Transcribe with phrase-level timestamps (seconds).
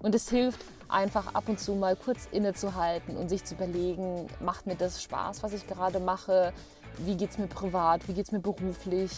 [0.00, 4.66] Und es hilft einfach ab und zu mal kurz innezuhalten und sich zu überlegen, macht
[4.66, 6.52] mir das Spaß, was ich gerade mache?
[6.98, 8.08] Wie geht es mir privat?
[8.08, 9.10] Wie geht es mir beruflich?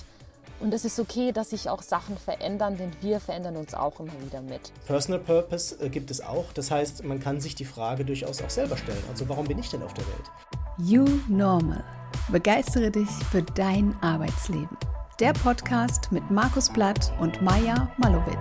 [0.61, 4.13] Und es ist okay, dass sich auch Sachen verändern, denn wir verändern uns auch immer
[4.21, 4.73] wieder mit.
[4.87, 6.53] Personal Purpose äh, gibt es auch.
[6.53, 9.03] Das heißt, man kann sich die Frage durchaus auch selber stellen.
[9.09, 10.30] Also warum bin ich denn auf der Welt?
[10.79, 11.82] You Normal.
[12.30, 14.77] Begeistere dich für dein Arbeitsleben.
[15.19, 18.39] Der Podcast mit Markus Blatt und Maja Malovic.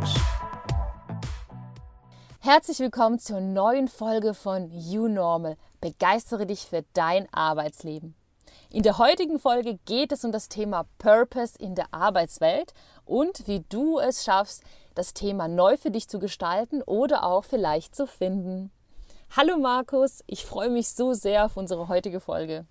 [2.51, 5.55] Herzlich willkommen zur neuen Folge von You Normal.
[5.81, 8.15] Begeistere dich für dein Arbeitsleben.
[8.71, 12.73] In der heutigen Folge geht es um das Thema Purpose in der Arbeitswelt
[13.05, 14.63] und wie du es schaffst,
[14.95, 18.71] das Thema neu für dich zu gestalten oder auch vielleicht zu finden.
[19.37, 22.65] Hallo Markus, ich freue mich so sehr auf unsere heutige Folge.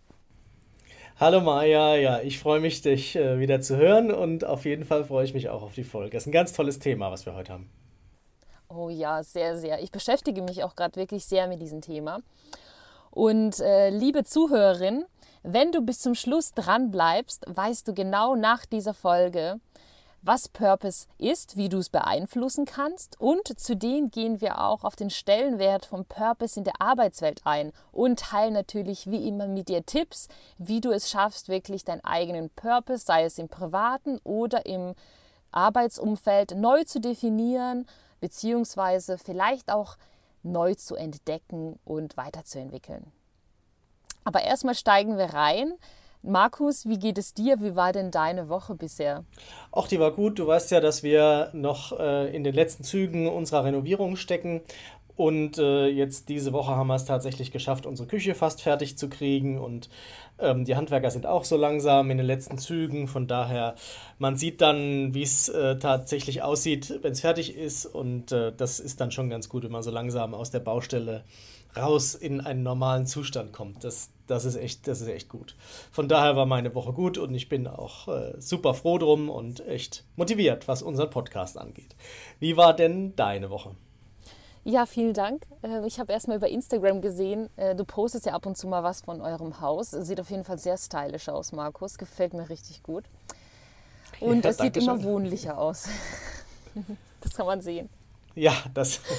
[1.21, 5.05] Hallo Maja, ja, ich freue mich, dich äh, wieder zu hören und auf jeden Fall
[5.05, 6.11] freue ich mich auch auf die Folge.
[6.17, 7.71] Das ist ein ganz tolles Thema, was wir heute haben.
[8.69, 9.83] Oh ja, sehr, sehr.
[9.83, 12.21] Ich beschäftige mich auch gerade wirklich sehr mit diesem Thema.
[13.11, 15.05] Und äh, liebe Zuhörerin,
[15.43, 19.61] wenn du bis zum Schluss dran bleibst, weißt du genau nach dieser Folge,
[20.21, 25.11] was Purpose ist, wie du es beeinflussen kannst und zudem gehen wir auch auf den
[25.11, 30.29] Stellenwert von Purpose in der Arbeitswelt ein und teilen natürlich wie immer mit dir Tipps,
[30.59, 34.95] wie du es schaffst, wirklich deinen eigenen Purpose, sei es im privaten oder im
[35.53, 37.87] Arbeitsumfeld, neu zu definieren,
[38.21, 39.97] beziehungsweise vielleicht auch
[40.43, 43.13] neu zu entdecken und weiterzuentwickeln.
[44.25, 45.73] Aber erstmal steigen wir rein.
[46.23, 47.61] Markus, wie geht es dir?
[47.61, 49.25] Wie war denn deine Woche bisher?
[49.71, 50.39] Ach, die war gut.
[50.39, 54.63] Du weißt ja, dass wir noch äh, in den letzten Zügen unserer Renovierung stecken.
[55.19, 59.09] Und äh, jetzt diese Woche haben wir es tatsächlich geschafft, unsere Küche fast fertig zu
[59.09, 59.59] kriegen.
[59.59, 59.89] Und
[60.39, 63.09] ähm, die Handwerker sind auch so langsam in den letzten Zügen.
[63.09, 63.75] Von daher,
[64.21, 67.85] man sieht dann, wie es äh, tatsächlich aussieht, wenn es fertig ist.
[67.85, 71.25] Und äh, das ist dann schon ganz gut, wenn man so langsam aus der Baustelle
[71.77, 73.83] raus in einen normalen Zustand kommt.
[73.83, 75.57] Das, das, ist, echt, das ist echt gut.
[75.91, 79.67] Von daher war meine Woche gut und ich bin auch äh, super froh drum und
[79.67, 81.97] echt motiviert, was unseren Podcast angeht.
[82.39, 83.75] Wie war denn deine Woche?
[84.69, 85.45] Ja, vielen Dank.
[85.63, 88.83] Äh, ich habe erstmal über Instagram gesehen, äh, du postest ja ab und zu mal
[88.83, 89.93] was von eurem Haus.
[89.93, 91.97] Sieht auf jeden Fall sehr stylisch aus, Markus.
[91.97, 93.05] Gefällt mir richtig gut.
[94.21, 95.89] Und ja, es sieht immer wohnlicher aus.
[97.23, 97.89] das kann man sehen.
[98.35, 99.01] Ja, das.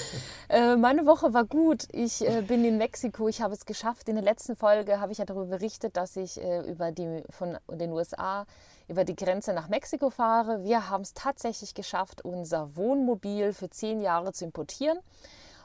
[0.51, 1.85] Äh, meine Woche war gut.
[1.91, 3.27] Ich äh, bin in Mexiko.
[3.27, 4.09] Ich habe es geschafft.
[4.09, 7.91] In der letzten Folge habe ich ja darüber berichtet, dass ich über die, von den
[7.91, 8.47] USA
[8.89, 10.63] über die Grenze nach Mexiko fahre.
[10.63, 14.99] Wir haben es tatsächlich geschafft, unser Wohnmobil für zehn Jahre zu importieren.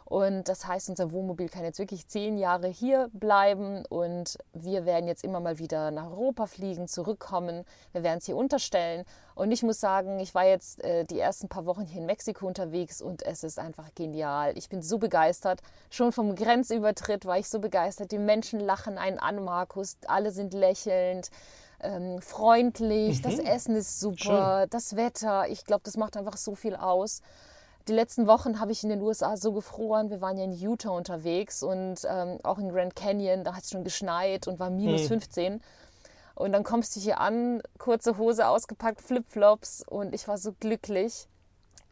[0.05, 5.09] Und das heißt, unser Wohnmobil kann jetzt wirklich zehn Jahre hier bleiben und wir werden
[5.09, 7.65] jetzt immer mal wieder nach Europa fliegen, zurückkommen.
[7.93, 9.07] Wir werden es hier unterstellen.
[9.35, 12.47] Und ich muss sagen, ich war jetzt äh, die ersten paar Wochen hier in Mexiko
[12.47, 14.57] unterwegs und es ist einfach genial.
[14.59, 15.63] Ich bin so begeistert.
[15.89, 18.13] Schon vom Grenzübertritt war ich so begeistert.
[18.13, 19.97] Die Menschen lachen einen an, Markus.
[20.07, 21.31] Alle sind lächelnd.
[21.85, 23.23] Ähm, freundlich, mhm.
[23.23, 24.71] das Essen ist super, Schön.
[24.71, 27.21] das Wetter, ich glaube, das macht einfach so viel aus
[27.89, 30.11] die letzten Wochen habe ich in den USA so gefroren.
[30.11, 33.71] Wir waren ja in Utah unterwegs und ähm, auch in Grand Canyon, da hat es
[33.71, 35.09] schon geschneit und war minus hm.
[35.09, 35.61] 15.
[36.35, 41.29] Und dann kommst du hier an, kurze Hose ausgepackt, Flipflops und ich war so glücklich.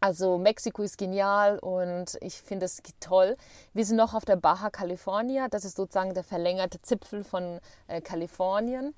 [0.01, 3.37] Also Mexiko ist genial und ich finde es toll.
[3.73, 5.47] Wir sind noch auf der Baja California.
[5.47, 8.93] Das ist sozusagen der verlängerte Zipfel von äh, Kalifornien.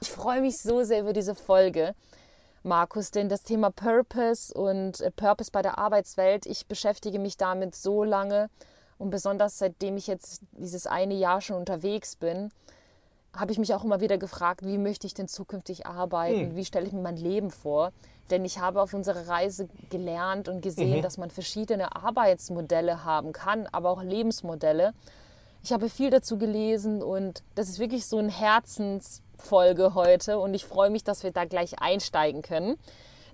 [0.00, 1.94] Ich freue mich so sehr über diese Folge.
[2.62, 7.74] Markus, denn das Thema Purpose und äh, Purpose bei der Arbeitswelt, ich beschäftige mich damit
[7.74, 8.50] so lange
[8.98, 12.50] und besonders seitdem ich jetzt dieses eine Jahr schon unterwegs bin,
[13.36, 16.56] habe ich mich auch immer wieder gefragt, wie möchte ich denn zukünftig arbeiten, hm.
[16.56, 17.92] wie stelle ich mir mein Leben vor.
[18.30, 21.02] Denn ich habe auf unserer Reise gelernt und gesehen, mhm.
[21.02, 24.92] dass man verschiedene Arbeitsmodelle haben kann, aber auch Lebensmodelle.
[25.62, 30.54] Ich habe viel dazu gelesen und das ist wirklich so ein Herzens Folge heute und
[30.54, 32.78] ich freue mich, dass wir da gleich einsteigen können.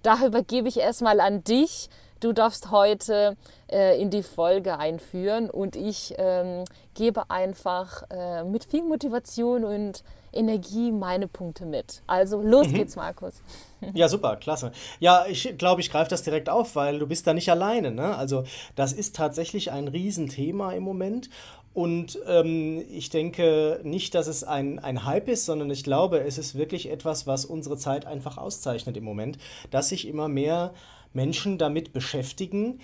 [0.02, 1.88] Daher übergebe ich erstmal an dich.
[2.20, 3.36] Du darfst heute
[3.70, 6.64] äh, in die Folge einführen und ich ähm,
[6.94, 12.02] gebe einfach äh, mit viel Motivation und Energie meine Punkte mit.
[12.06, 12.74] Also los mhm.
[12.74, 13.34] geht's, Markus.
[13.92, 14.72] Ja, super, klasse.
[14.98, 17.90] Ja, ich glaube, ich greife das direkt auf, weil du bist da nicht alleine.
[17.90, 18.16] Ne?
[18.16, 18.44] Also
[18.76, 21.28] das ist tatsächlich ein Riesenthema im Moment
[21.74, 26.38] und ähm, ich denke nicht, dass es ein, ein Hype ist, sondern ich glaube, es
[26.38, 29.38] ist wirklich etwas, was unsere Zeit einfach auszeichnet im Moment,
[29.72, 30.72] dass sich immer mehr
[31.12, 32.80] Menschen damit beschäftigen,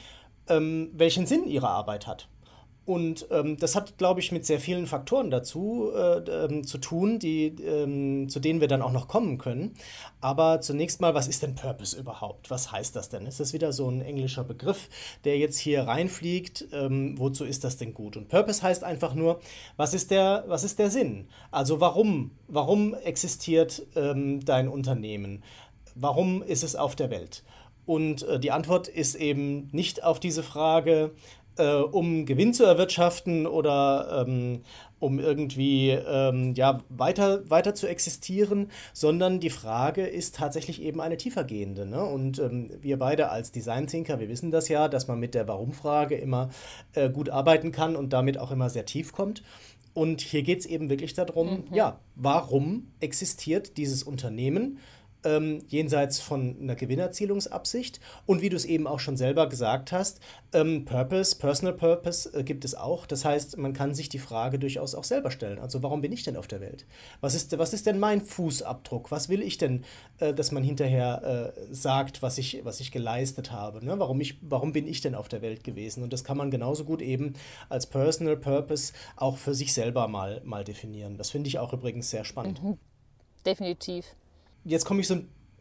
[0.49, 2.29] ähm, welchen Sinn ihre Arbeit hat.
[2.87, 7.19] Und ähm, das hat, glaube ich, mit sehr vielen Faktoren dazu äh, ähm, zu tun,
[7.19, 9.75] die, ähm, zu denen wir dann auch noch kommen können.
[10.21, 12.51] Aber zunächst mal, was ist denn Purpose überhaupt?
[12.51, 13.27] Was heißt das denn?
[13.27, 14.89] Ist das wieder so ein englischer Begriff,
[15.25, 16.69] der jetzt hier reinfliegt?
[16.73, 18.17] Ähm, wozu ist das denn gut?
[18.17, 19.41] Und Purpose heißt einfach nur,
[19.77, 21.29] was ist der, was ist der Sinn?
[21.51, 25.45] Also warum, warum existiert ähm, dein Unternehmen?
[25.95, 27.45] Warum ist es auf der Welt?
[27.87, 31.11] Und äh, die Antwort ist eben nicht auf diese Frage,
[31.61, 34.63] äh, um Gewinn zu erwirtschaften oder ähm,
[34.99, 41.17] um irgendwie ähm, ja, weiter, weiter zu existieren, sondern die Frage ist tatsächlich eben eine
[41.17, 41.87] tiefergehende.
[41.87, 42.05] Ne?
[42.05, 46.17] Und ähm, wir beide als Design-Thinker, wir wissen das ja, dass man mit der Warum-Frage
[46.17, 46.51] immer
[46.95, 49.43] äh, gut arbeiten kann und damit auch immer sehr tief kommt.
[49.93, 51.75] Und hier geht es eben wirklich darum, mhm.
[51.75, 54.79] ja, warum existiert dieses Unternehmen?
[55.25, 58.01] Ähm, jenseits von einer Gewinnerzielungsabsicht.
[58.27, 60.21] Und wie du es eben auch schon selber gesagt hast,
[60.53, 63.07] ähm, Purpose, Personal Purpose äh, gibt es auch.
[63.07, 65.59] Das heißt, man kann sich die Frage durchaus auch selber stellen.
[65.59, 66.87] Also warum bin ich denn auf der Welt?
[67.21, 69.11] Was ist, was ist denn mein Fußabdruck?
[69.11, 69.85] Was will ich denn,
[70.19, 73.85] äh, dass man hinterher äh, sagt, was ich, was ich geleistet habe?
[73.85, 73.99] Ne?
[73.99, 76.03] Warum, ich, warum bin ich denn auf der Welt gewesen?
[76.03, 77.35] Und das kann man genauso gut eben
[77.69, 81.17] als Personal Purpose auch für sich selber mal, mal definieren.
[81.17, 82.63] Das finde ich auch übrigens sehr spannend.
[82.63, 82.79] Mhm.
[83.47, 84.17] Definitiv
[84.65, 85.17] jetzt komme ich so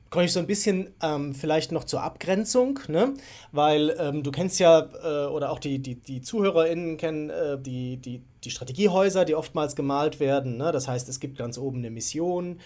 [0.09, 3.13] komme ich so ein bisschen ähm, vielleicht noch zur Abgrenzung, ne?
[3.51, 7.97] weil ähm, du kennst ja, äh, oder auch die, die, die ZuhörerInnen kennen äh, die,
[7.97, 10.57] die, die Strategiehäuser, die oftmals gemalt werden.
[10.57, 10.71] Ne?
[10.71, 12.59] Das heißt, es gibt ganz oben eine Mission,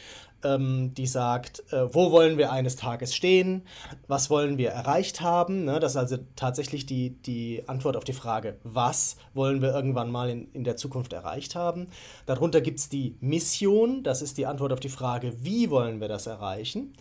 [0.43, 3.63] ähm, die sagt, äh, wo wollen wir eines Tages stehen,
[4.07, 5.65] was wollen wir erreicht haben.
[5.65, 5.79] Ne?
[5.79, 10.29] Das ist also tatsächlich die, die Antwort auf die Frage, was wollen wir irgendwann mal
[10.29, 11.87] in, in der Zukunft erreicht haben.
[12.25, 16.07] Darunter gibt es die Mission, das ist die Antwort auf die Frage, wie wollen wir
[16.07, 16.93] das erreichen.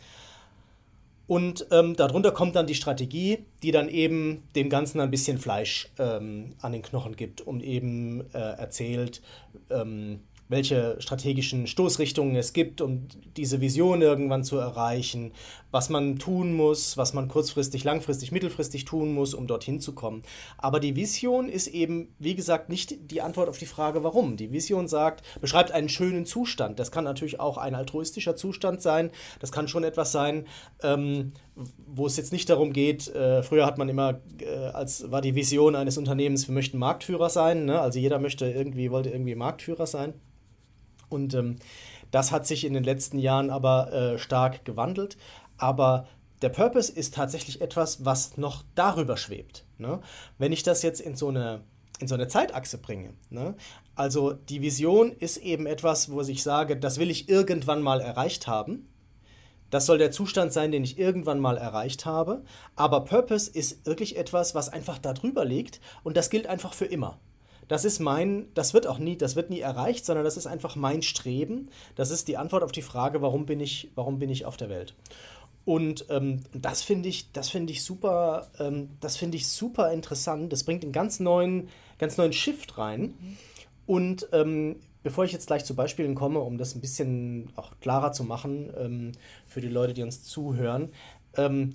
[1.26, 5.88] Und ähm, darunter kommt dann die Strategie, die dann eben dem Ganzen ein bisschen Fleisch
[5.98, 9.22] ähm, an den Knochen gibt und eben äh, erzählt,
[9.70, 10.20] ähm,
[10.52, 15.32] welche strategischen Stoßrichtungen es gibt, um diese Vision irgendwann zu erreichen,
[15.72, 20.22] was man tun muss, was man kurzfristig, langfristig, mittelfristig tun muss, um dorthin zu kommen.
[20.58, 24.36] Aber die Vision ist eben, wie gesagt, nicht die Antwort auf die Frage, warum.
[24.36, 26.78] Die Vision sagt, beschreibt einen schönen Zustand.
[26.78, 29.10] Das kann natürlich auch ein altruistischer Zustand sein.
[29.40, 30.46] Das kann schon etwas sein,
[30.82, 31.32] ähm,
[31.86, 35.34] wo es jetzt nicht darum geht, äh, früher hat man immer, äh, als war die
[35.34, 37.66] Vision eines Unternehmens, wir möchten Marktführer sein.
[37.66, 37.80] Ne?
[37.80, 40.14] Also jeder möchte irgendwie, wollte irgendwie Marktführer sein.
[41.12, 41.56] Und ähm,
[42.10, 45.16] das hat sich in den letzten Jahren aber äh, stark gewandelt.
[45.58, 46.06] Aber
[46.42, 49.64] der Purpose ist tatsächlich etwas, was noch darüber schwebt.
[49.78, 50.00] Ne?
[50.38, 51.62] Wenn ich das jetzt in so eine,
[52.00, 53.54] in so eine Zeitachse bringe, ne?
[53.94, 58.46] also die Vision ist eben etwas, wo ich sage, das will ich irgendwann mal erreicht
[58.46, 58.86] haben.
[59.70, 62.44] Das soll der Zustand sein, den ich irgendwann mal erreicht habe.
[62.76, 67.18] Aber Purpose ist wirklich etwas, was einfach darüber liegt und das gilt einfach für immer
[67.68, 70.76] das ist mein, das wird auch nie, das wird nie erreicht, sondern das ist einfach
[70.76, 71.68] mein Streben.
[71.94, 74.68] Das ist die Antwort auf die Frage, warum bin ich, warum bin ich auf der
[74.68, 74.94] Welt?
[75.64, 80.52] Und ähm, das finde ich, das finde ich super, ähm, das finde ich super interessant.
[80.52, 81.68] Das bringt einen ganz neuen,
[81.98, 83.14] ganz neuen Shift rein.
[83.86, 88.12] Und ähm, bevor ich jetzt gleich zu Beispielen komme, um das ein bisschen auch klarer
[88.12, 89.12] zu machen ähm,
[89.46, 90.90] für die Leute, die uns zuhören,
[91.36, 91.74] ähm,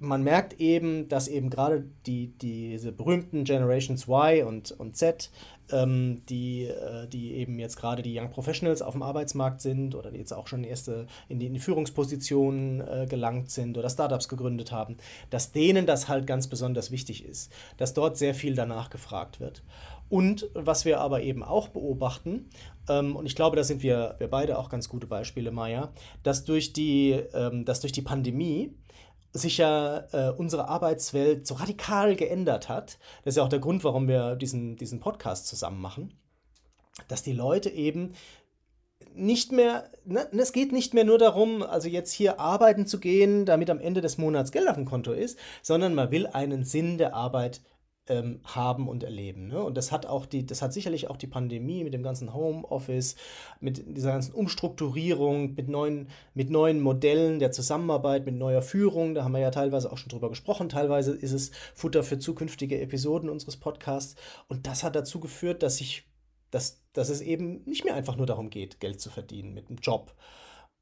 [0.00, 5.30] man merkt eben, dass eben gerade die, diese berühmten Generations Y und, und Z,
[5.70, 10.10] ähm, die, äh, die eben jetzt gerade die Young Professionals auf dem Arbeitsmarkt sind oder
[10.10, 14.28] die jetzt auch schon erste in die, in die Führungspositionen äh, gelangt sind oder Startups
[14.28, 14.96] gegründet haben,
[15.28, 19.62] dass denen das halt ganz besonders wichtig ist, dass dort sehr viel danach gefragt wird.
[20.08, 22.48] Und was wir aber eben auch beobachten,
[22.88, 26.44] ähm, und ich glaube, da sind wir, wir beide auch ganz gute Beispiele, Maya, dass
[26.44, 28.74] durch die, ähm, dass durch die Pandemie
[29.32, 32.98] sich ja äh, unsere Arbeitswelt so radikal geändert hat.
[33.24, 36.14] Das ist ja auch der Grund, warum wir diesen, diesen Podcast zusammen machen.
[37.08, 38.14] Dass die Leute eben
[39.14, 43.44] nicht mehr, ne, es geht nicht mehr nur darum, also jetzt hier arbeiten zu gehen,
[43.44, 46.98] damit am Ende des Monats Geld auf dem Konto ist, sondern man will einen Sinn
[46.98, 47.60] der Arbeit
[48.10, 49.46] ähm, haben und erleben.
[49.46, 49.62] Ne?
[49.62, 53.14] Und das hat auch die, das hat sicherlich auch die Pandemie mit dem ganzen Homeoffice,
[53.60, 59.22] mit dieser ganzen Umstrukturierung, mit neuen, mit neuen Modellen der Zusammenarbeit, mit neuer Führung, da
[59.22, 63.30] haben wir ja teilweise auch schon drüber gesprochen, teilweise ist es Futter für zukünftige Episoden
[63.30, 64.16] unseres Podcasts.
[64.48, 66.04] Und das hat dazu geführt, dass ich,
[66.50, 69.78] dass, dass es eben nicht mehr einfach nur darum geht, Geld zu verdienen mit einem
[69.78, 70.14] Job.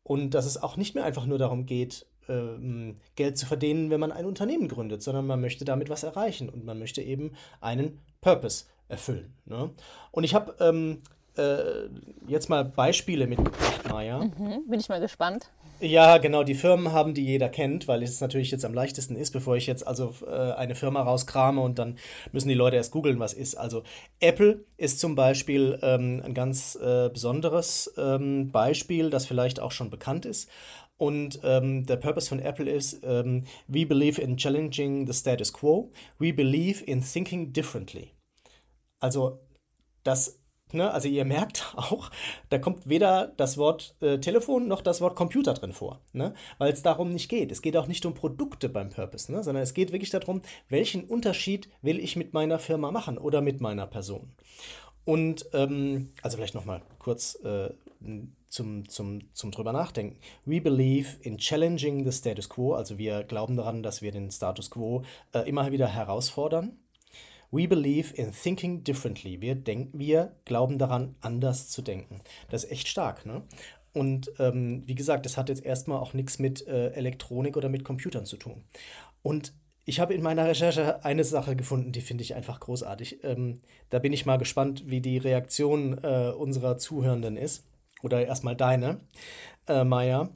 [0.03, 4.01] Und dass es auch nicht mehr einfach nur darum geht, ähm, Geld zu verdienen, wenn
[4.01, 7.99] man ein Unternehmen gründet, sondern man möchte damit was erreichen und man möchte eben einen
[8.21, 9.33] Purpose erfüllen.
[9.45, 9.71] Ne?
[10.11, 10.99] Und ich habe ähm,
[11.37, 11.89] äh,
[12.27, 14.19] jetzt mal Beispiele mitgebracht, Maja.
[14.19, 15.51] Mhm, bin ich mal gespannt.
[15.81, 19.31] Ja, genau, die Firmen haben, die jeder kennt, weil es natürlich jetzt am leichtesten ist,
[19.31, 21.99] bevor ich jetzt also äh, eine Firma rauskrame und dann
[22.33, 23.55] müssen die Leute erst googeln, was ist.
[23.55, 23.85] Also
[24.19, 29.89] Apple ist zum Beispiel ähm, ein ganz äh, besonderes ähm, Beispiel, das vielleicht auch schon
[29.89, 30.51] bekannt ist.
[30.99, 35.91] Und ähm, der Purpose von Apple ist, ähm, we believe in challenging the status quo,
[36.19, 38.13] we believe in thinking differently.
[39.01, 39.41] Also
[40.03, 40.41] das
[40.73, 42.11] Ne, also ihr merkt auch,
[42.51, 46.35] da kommt weder das Wort äh, Telefon noch das Wort Computer drin vor, ne?
[46.59, 47.51] weil es darum nicht geht.
[47.51, 49.43] Es geht auch nicht um Produkte beim Purpose, ne?
[49.43, 53.61] sondern es geht wirklich darum, welchen Unterschied will ich mit meiner Firma machen oder mit
[53.61, 54.35] meiner Person.
[55.05, 57.71] Und ähm, also vielleicht nochmal kurz äh,
[58.49, 60.19] zum, zum, zum drüber nachdenken.
[60.45, 64.71] We believe in challenging the status quo, also wir glauben daran, dass wir den Status
[64.71, 65.03] quo
[65.33, 66.79] äh, immer wieder herausfordern
[67.51, 69.41] We believe in thinking differently.
[69.41, 72.21] Wir, denken, wir glauben daran, anders zu denken.
[72.51, 73.43] Das ist echt stark, ne?
[73.95, 77.85] Und ähm, wie gesagt, das hat jetzt erstmal auch nichts mit äh, Elektronik oder mit
[77.85, 78.65] Computern zu tun.
[79.23, 79.55] Und
[79.87, 83.25] ich habe in meiner Recherche eine Sache gefunden, die finde ich einfach großartig.
[83.25, 87.65] Ähm, da bin ich mal gespannt, wie die Reaktion äh, unserer Zuhörenden ist.
[88.03, 89.01] Oder erstmal deine,
[89.67, 90.31] äh, Maya.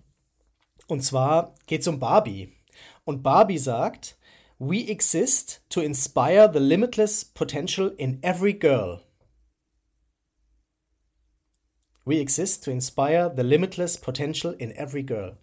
[0.89, 2.53] Und zwar geht es um Barbie.
[3.05, 4.19] Und Barbie sagt,
[4.59, 9.01] We exist to inspire the limitless potential in every girl.
[12.05, 15.39] We exist to inspire the limitless potential in every girl.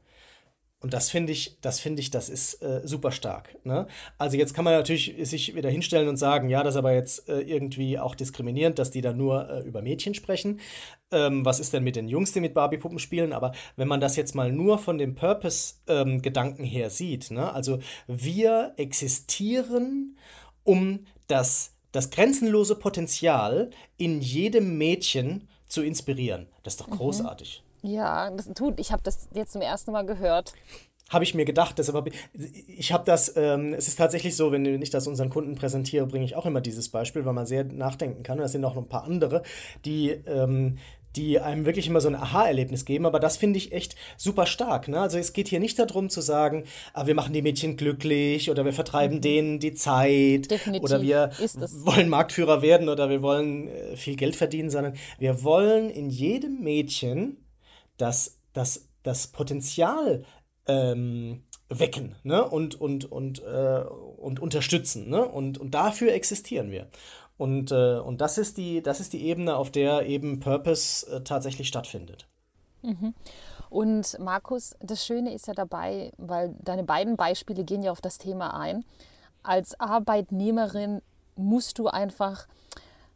[0.82, 3.58] Und das finde ich, das finde ich, das ist äh, super stark.
[3.66, 3.88] Ne?
[4.18, 7.28] Also jetzt kann man natürlich sich wieder hinstellen und sagen, ja, das ist aber jetzt
[7.28, 10.62] äh, irgendwie auch diskriminierend, dass die da nur äh, über Mädchen sprechen.
[11.12, 13.34] Ähm, was ist denn mit den Jungs, die mit Barbie-Puppen spielen?
[13.34, 17.51] Aber wenn man das jetzt mal nur von dem Purpose-Gedanken ähm, her sieht, ne?
[17.51, 20.18] also wir existieren,
[20.63, 26.48] um das, das grenzenlose Potenzial in jedem Mädchen zu inspirieren.
[26.63, 26.98] Das ist doch mhm.
[26.98, 27.63] großartig.
[27.63, 27.70] Mhm.
[27.89, 28.80] Ja, das tut.
[28.80, 30.54] Ich habe das jetzt zum ersten Mal gehört.
[31.10, 32.12] Habe ich mir gedacht, deshalb
[32.68, 36.25] ich habe das, ähm, es ist tatsächlich so, wenn ich das unseren Kunden präsentiere, bringe
[36.25, 38.38] ich auch immer dieses Beispiel, weil man sehr nachdenken kann.
[38.38, 39.42] Und es sind auch noch ein paar andere,
[39.86, 40.78] die, ähm,
[41.16, 43.06] die einem wirklich immer so ein Aha-Erlebnis geben.
[43.06, 44.88] Aber das finde ich echt super stark.
[44.88, 45.00] Ne?
[45.00, 48.66] Also es geht hier nicht darum zu sagen, ah, wir machen die Mädchen glücklich oder
[48.66, 49.22] wir vertreiben mhm.
[49.22, 51.32] denen die Zeit Definitiv oder wir
[51.86, 56.62] wollen Marktführer werden oder wir wollen äh, viel Geld verdienen, sondern wir wollen in jedem
[56.62, 57.38] Mädchen
[57.98, 60.24] das, das, das Potenzial
[60.68, 62.48] ähm, wecken ne?
[62.48, 63.84] und, und, und, äh,
[64.18, 65.10] und unterstützen.
[65.10, 65.24] Ne?
[65.25, 66.88] Und, und dafür existieren wir.
[67.39, 71.24] Und, äh, und das, ist die, das ist die Ebene, auf der eben Purpose äh,
[71.24, 72.27] tatsächlich stattfindet.
[72.84, 73.15] Mhm.
[73.72, 78.19] Und Markus, das Schöne ist ja dabei, weil deine beiden Beispiele gehen ja auf das
[78.19, 78.86] Thema ein.
[79.41, 81.01] Als Arbeitnehmerin
[81.36, 82.48] musst du einfach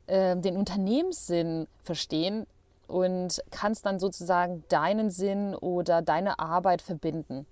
[0.07, 2.47] äh, den Unternehmenssinn verstehen,
[2.87, 7.45] und kannst dann sozusagen deinen Sinn oder deine Arbeit verbinden.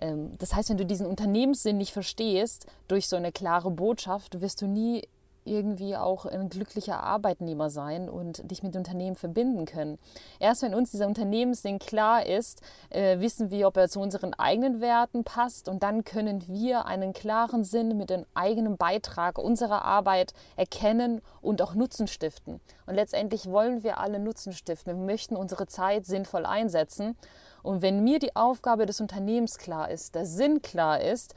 [0.00, 4.62] Ähm, das heißt, wenn du diesen Unternehmenssinn nicht verstehst, durch so eine klare Botschaft, wirst
[4.62, 5.02] du nie
[5.44, 9.98] irgendwie auch ein glücklicher Arbeitnehmer sein und dich mit Unternehmen verbinden können.
[10.38, 14.80] Erst wenn uns dieser Unternehmenssinn klar ist, äh, wissen wir, ob er zu unseren eigenen
[14.80, 20.34] Werten passt und dann können wir einen klaren Sinn mit dem eigenen Beitrag unserer Arbeit
[20.56, 22.60] erkennen und auch Nutzen stiften.
[22.86, 24.96] Und letztendlich wollen wir alle Nutzen stiften.
[24.96, 27.16] Wir möchten unsere Zeit sinnvoll einsetzen.
[27.62, 31.34] Und wenn mir die Aufgabe des Unternehmens klar ist, der Sinn klar ist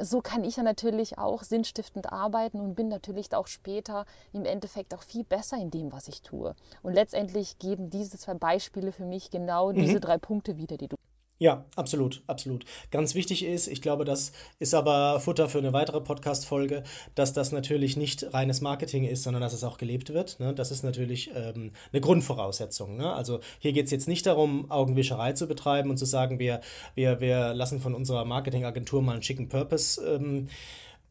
[0.00, 4.94] so kann ich ja natürlich auch sinnstiftend arbeiten und bin natürlich auch später im Endeffekt
[4.94, 6.54] auch viel besser in dem, was ich tue.
[6.82, 9.76] Und letztendlich geben diese zwei Beispiele für mich genau mhm.
[9.76, 10.96] diese drei Punkte wieder, die du
[11.38, 12.64] ja, absolut, absolut.
[12.92, 16.84] Ganz wichtig ist, ich glaube, das ist aber Futter für eine weitere Podcast-Folge,
[17.16, 20.38] dass das natürlich nicht reines Marketing ist, sondern dass es auch gelebt wird.
[20.38, 20.54] Ne?
[20.54, 22.96] Das ist natürlich ähm, eine Grundvoraussetzung.
[22.96, 23.12] Ne?
[23.12, 26.60] Also hier geht es jetzt nicht darum, Augenwischerei zu betreiben und zu sagen, wir,
[26.94, 30.00] wir, wir lassen von unserer Marketingagentur mal einen schicken Purpose.
[30.06, 30.48] Ähm,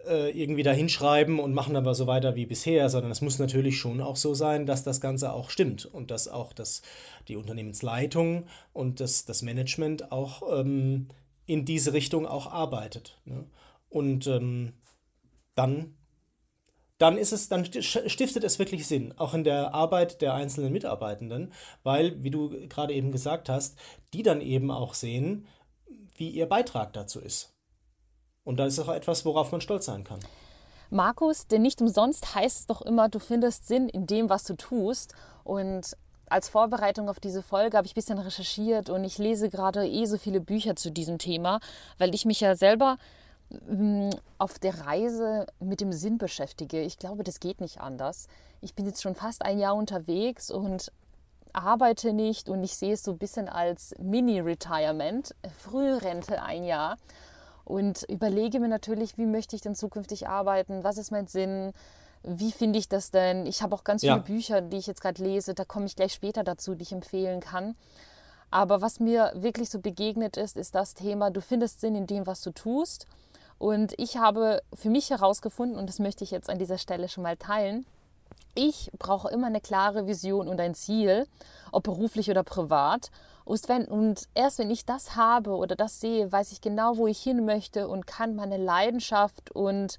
[0.08, 3.78] äh, irgendwie da hinschreiben und machen aber so weiter wie bisher, sondern es muss natürlich
[3.78, 6.82] schon auch so sein, dass das Ganze auch stimmt und dass auch das,
[7.28, 11.08] die Unternehmensleitung und das, das Management auch ähm,
[11.46, 13.20] in diese Richtung auch arbeitet.
[13.26, 13.46] Ne?
[13.90, 14.74] Und ähm,
[15.56, 15.96] dann,
[16.98, 21.54] dann ist es, dann stiftet es wirklich Sinn, auch in der Arbeit der einzelnen Mitarbeitenden,
[21.84, 23.78] weil, wie du gerade eben gesagt hast,
[24.14, 25.48] die dann eben auch sehen,
[26.16, 27.53] wie ihr Beitrag dazu ist.
[28.44, 30.20] Und das ist auch etwas, worauf man stolz sein kann.
[30.90, 34.56] Markus, denn nicht umsonst heißt es doch immer, du findest Sinn in dem, was du
[34.56, 35.16] tust.
[35.44, 35.98] Und
[36.30, 40.06] als Vorbereitung auf diese Folge habe ich ein bisschen recherchiert und ich lese gerade eh
[40.06, 41.60] so viele Bücher zu diesem Thema,
[41.98, 42.98] weil ich mich ja selber
[43.68, 46.82] mm, auf der Reise mit dem Sinn beschäftige.
[46.82, 48.28] Ich glaube, das geht nicht anders.
[48.62, 50.92] Ich bin jetzt schon fast ein Jahr unterwegs und
[51.54, 56.98] arbeite nicht und ich sehe es so ein bisschen als Mini-Retirement, Frührente ein Jahr
[57.66, 61.74] und überlege mir natürlich, wie möchte ich denn zukünftig arbeiten, was ist mein Sinn,
[62.24, 63.46] wie finde ich das denn?
[63.46, 64.20] Ich habe auch ganz viele ja.
[64.20, 67.42] Bücher, die ich jetzt gerade lese, da komme ich gleich später dazu, die ich empfehlen
[67.42, 67.76] kann.
[68.50, 72.28] Aber was mir wirklich so begegnet ist, ist das Thema, du findest Sinn in dem,
[72.28, 73.08] was du tust.
[73.58, 77.24] Und ich habe für mich herausgefunden, und das möchte ich jetzt an dieser Stelle schon
[77.24, 77.86] mal teilen,
[78.56, 81.28] ich brauche immer eine klare Vision und ein Ziel,
[81.72, 83.10] ob beruflich oder privat.
[83.46, 87.08] Und, wenn, und erst wenn ich das habe oder das sehe, weiß ich genau, wo
[87.08, 89.98] ich hin möchte und kann meine Leidenschaft und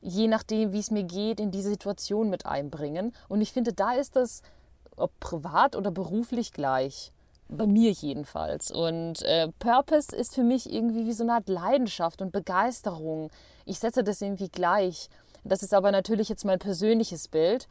[0.00, 3.14] je nachdem, wie es mir geht, in diese Situation mit einbringen.
[3.28, 4.42] Und ich finde, da ist das,
[4.96, 7.12] ob privat oder beruflich gleich.
[7.50, 8.70] Bei mir jedenfalls.
[8.70, 13.30] Und äh, Purpose ist für mich irgendwie wie so eine Art Leidenschaft und Begeisterung.
[13.64, 15.08] Ich setze das irgendwie gleich.
[15.44, 17.68] Das ist aber natürlich jetzt mein persönliches Bild.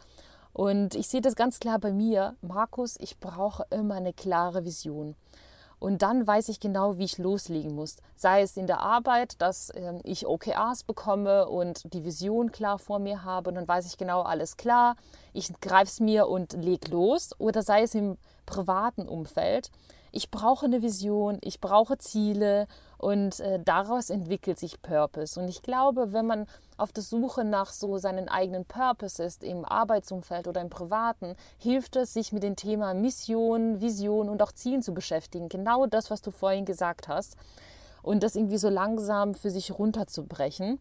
[0.53, 2.35] Und ich sehe das ganz klar bei mir.
[2.41, 5.15] Markus, ich brauche immer eine klare Vision.
[5.79, 7.97] Und dann weiß ich genau, wie ich loslegen muss.
[8.15, 12.97] Sei es in der Arbeit, dass äh, ich OKRs bekomme und die Vision klar vor
[12.97, 13.49] mir habe.
[13.49, 14.95] Und dann weiß ich genau, alles klar,
[15.33, 17.29] ich greife es mir und leg los.
[17.37, 19.69] Oder sei es im privaten Umfeld.
[20.11, 25.39] Ich brauche eine Vision, ich brauche Ziele und äh, daraus entwickelt sich Purpose.
[25.39, 29.65] Und ich glaube, wenn man auf der Suche nach so seinen eigenen Purpose ist, im
[29.65, 34.81] Arbeitsumfeld oder im Privaten, hilft es, sich mit dem Thema Mission, Vision und auch Zielen
[34.81, 35.49] zu beschäftigen.
[35.49, 37.35] Genau das, was du vorhin gesagt hast.
[38.01, 40.79] Und das irgendwie so langsam für sich runterzubrechen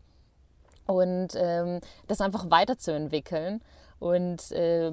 [0.86, 3.60] und ähm, das einfach weiterzuentwickeln.
[3.98, 4.92] Und äh,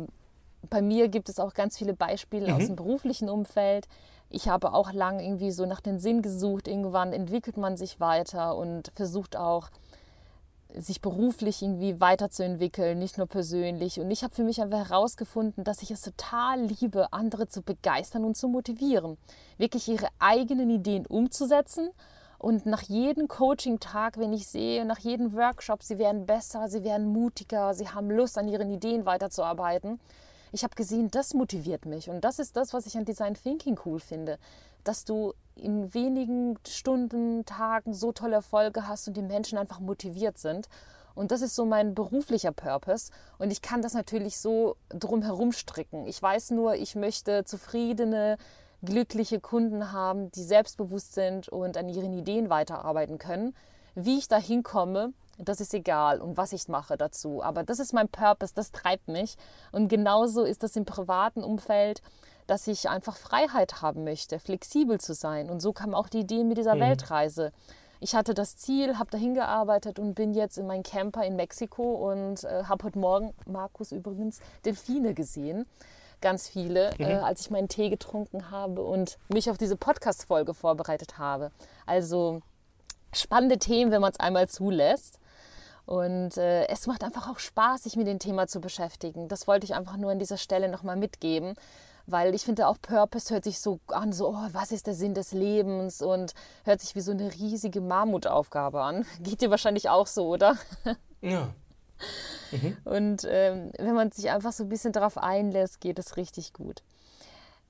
[0.70, 2.53] bei mir gibt es auch ganz viele Beispiele mhm.
[2.53, 3.88] aus dem beruflichen Umfeld
[4.34, 6.67] ich habe auch lang irgendwie so nach dem Sinn gesucht.
[6.67, 9.70] Irgendwann entwickelt man sich weiter und versucht auch,
[10.75, 14.00] sich beruflich irgendwie weiterzuentwickeln, nicht nur persönlich.
[14.00, 18.25] Und ich habe für mich einfach herausgefunden, dass ich es total liebe, andere zu begeistern
[18.25, 19.17] und zu motivieren,
[19.60, 21.91] wirklich ihre eigenen Ideen umzusetzen.
[22.39, 27.05] Und nach jedem Coaching-Tag, wenn ich sehe, nach jedem Workshop, sie werden besser, sie werden
[27.05, 30.00] mutiger, sie haben Lust, an ihren Ideen weiterzuarbeiten,
[30.53, 32.10] ich habe gesehen, das motiviert mich.
[32.10, 34.38] Und das ist das, was ich an Design Thinking cool finde.
[34.83, 40.38] Dass du in wenigen Stunden, Tagen so tolle Erfolge hast und die Menschen einfach motiviert
[40.38, 40.69] sind.
[41.15, 43.12] Und das ist so mein beruflicher Purpose.
[43.39, 46.05] Und ich kann das natürlich so drumherum stricken.
[46.05, 48.37] Ich weiß nur, ich möchte zufriedene,
[48.83, 53.55] glückliche Kunden haben, die selbstbewusst sind und an ihren Ideen weiterarbeiten können.
[53.96, 57.43] Wie ich da hinkomme, das ist egal und was ich mache dazu.
[57.43, 59.35] Aber das ist mein Purpose, das treibt mich.
[59.72, 62.01] Und genauso ist das im privaten Umfeld,
[62.48, 65.50] dass ich einfach Freiheit haben möchte, flexibel zu sein.
[65.50, 66.81] Und so kam auch die Idee mit dieser mhm.
[66.81, 67.51] Weltreise.
[68.00, 72.11] Ich hatte das Ziel, habe dahin gearbeitet und bin jetzt in meinem Camper in Mexiko
[72.11, 75.65] und äh, habe heute Morgen, Markus übrigens, Delfine gesehen.
[76.19, 77.05] Ganz viele, mhm.
[77.05, 81.51] äh, als ich meinen Tee getrunken habe und mich auf diese Podcast-Folge vorbereitet habe.
[81.85, 82.41] Also
[83.13, 85.19] spannende Themen, wenn man es einmal zulässt.
[85.85, 89.27] Und äh, es macht einfach auch Spaß, sich mit dem Thema zu beschäftigen.
[89.27, 91.55] Das wollte ich einfach nur an dieser Stelle nochmal mitgeben,
[92.05, 95.13] weil ich finde auch Purpose hört sich so an, so, oh, was ist der Sinn
[95.13, 99.05] des Lebens und hört sich wie so eine riesige Mammutaufgabe an.
[99.22, 100.57] Geht dir wahrscheinlich auch so, oder?
[101.22, 101.50] Ja.
[102.51, 102.77] Mhm.
[102.85, 106.83] Und ähm, wenn man sich einfach so ein bisschen darauf einlässt, geht es richtig gut.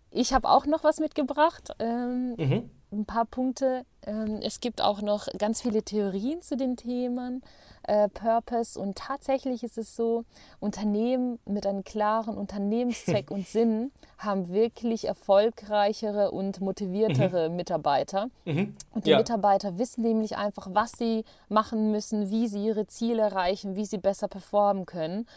[0.09, 1.71] Ich habe auch noch was mitgebracht.
[1.79, 2.69] Ähm, mhm.
[2.91, 3.85] Ein paar Punkte.
[4.05, 7.43] Ähm, es gibt auch noch ganz viele Theorien zu den Themen
[7.83, 8.79] äh, Purpose.
[8.79, 10.25] Und tatsächlich ist es so,
[10.59, 17.55] Unternehmen mit einem klaren Unternehmenszweck und Sinn haben wirklich erfolgreichere und motiviertere mhm.
[17.55, 18.29] Mitarbeiter.
[18.45, 18.73] Mhm.
[18.91, 19.17] Und die ja.
[19.17, 23.97] Mitarbeiter wissen nämlich einfach, was sie machen müssen, wie sie ihre Ziele erreichen, wie sie
[23.97, 25.27] besser performen können.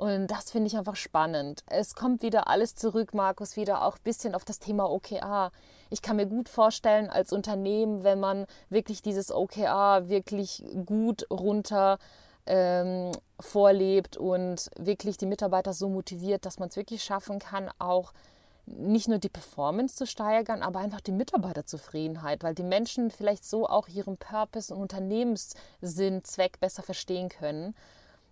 [0.00, 1.62] Und das finde ich einfach spannend.
[1.66, 5.52] Es kommt wieder alles zurück, Markus, wieder auch ein bisschen auf das Thema OKR.
[5.90, 11.98] Ich kann mir gut vorstellen, als Unternehmen, wenn man wirklich dieses OKR wirklich gut runter
[12.46, 18.14] ähm, vorlebt und wirklich die Mitarbeiter so motiviert, dass man es wirklich schaffen kann, auch
[18.64, 23.68] nicht nur die Performance zu steigern, aber einfach die Mitarbeiterzufriedenheit, weil die Menschen vielleicht so
[23.68, 27.74] auch ihren Purpose und Unternehmenssinn, Zweck besser verstehen können.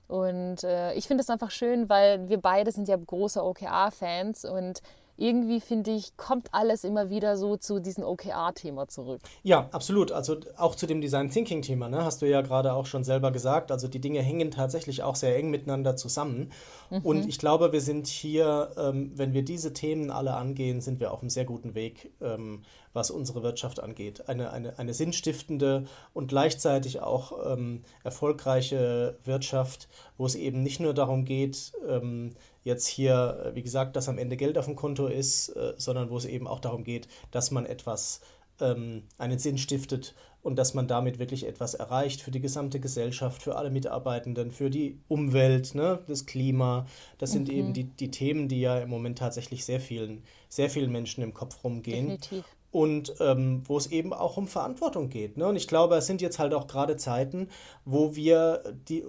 [0.09, 4.81] Und äh, ich finde es einfach schön, weil wir beide sind ja große OKR-Fans und
[5.19, 9.21] irgendwie finde ich, kommt alles immer wieder so zu diesem OKR-Thema zurück.
[9.43, 10.13] Ja, absolut.
[10.13, 12.05] Also auch zu dem Design Thinking-Thema, ne?
[12.05, 13.73] hast du ja gerade auch schon selber gesagt.
[13.73, 16.53] Also die Dinge hängen tatsächlich auch sehr eng miteinander zusammen.
[16.91, 17.01] Mhm.
[17.03, 21.13] Und ich glaube, wir sind hier, ähm, wenn wir diese Themen alle angehen, sind wir
[21.13, 24.29] auf einem sehr guten Weg, ähm, was unsere Wirtschaft angeht.
[24.29, 30.95] Eine, eine, eine sinnstiftende und gleichzeitig auch ähm, erfolgreiche Wirtschaft, wo es eben nicht nur
[30.95, 35.49] darum geht, ähm, jetzt hier, wie gesagt, dass am Ende Geld auf dem Konto ist,
[35.51, 38.21] äh, sondern wo es eben auch darum geht, dass man etwas,
[38.61, 43.43] ähm, einen Sinn stiftet und dass man damit wirklich etwas erreicht für die gesamte Gesellschaft,
[43.43, 46.87] für alle Mitarbeitenden, für die Umwelt, ne, das Klima.
[47.19, 47.55] Das sind mhm.
[47.55, 51.35] eben die, die Themen, die ja im Moment tatsächlich sehr vielen, sehr vielen Menschen im
[51.35, 52.09] Kopf rumgehen.
[52.09, 55.39] Definitiv und ähm, wo es eben auch um Verantwortung geht.
[55.39, 55.47] Ne?
[55.47, 57.49] Und ich glaube, es sind jetzt halt auch gerade Zeiten,
[57.85, 59.05] wo wir die,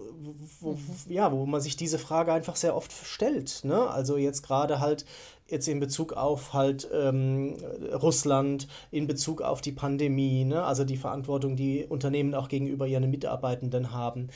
[0.62, 0.80] wo, mhm.
[1.08, 3.62] ja, wo man sich diese Frage einfach sehr oft stellt.
[3.64, 3.90] Ne?
[3.90, 5.06] Also jetzt gerade halt
[5.48, 7.58] jetzt in Bezug auf halt ähm,
[7.92, 10.64] Russland, in Bezug auf die Pandemie, ne?
[10.64, 14.30] also die Verantwortung, die Unternehmen auch gegenüber ihren Mitarbeitenden haben.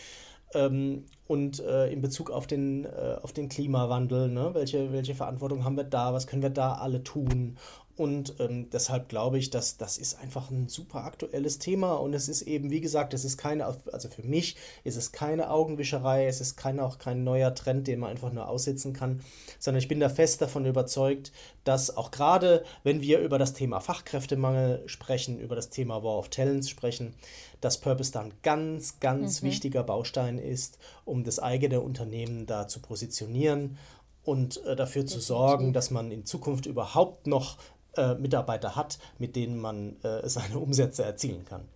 [0.56, 4.52] Ähm, und äh, in Bezug auf den, äh, auf den Klimawandel, ne?
[4.54, 7.58] welche, welche Verantwortung haben wir da, was können wir da alle tun?
[7.96, 12.28] Und ähm, deshalb glaube ich, dass das ist einfach ein super aktuelles Thema und es
[12.28, 16.42] ist eben, wie gesagt, es ist keine, also für mich ist es keine Augenwischerei, es
[16.42, 19.22] ist kein, auch kein neuer Trend, den man einfach nur aussitzen kann,
[19.60, 21.32] sondern ich bin da fest davon überzeugt,
[21.66, 26.30] dass auch gerade, wenn wir über das Thema Fachkräftemangel sprechen, über das Thema War of
[26.30, 27.14] Talents sprechen,
[27.62, 29.48] dass Purpose da ein ganz, ganz mhm.
[29.48, 33.78] wichtiger Baustein ist, um das eigene Unternehmen da zu positionieren
[34.24, 35.12] und äh, dafür Definitiv.
[35.12, 37.58] zu sorgen, dass man in Zukunft überhaupt noch
[37.96, 41.68] äh, Mitarbeiter hat, mit denen man äh, seine Umsätze erzielen kann.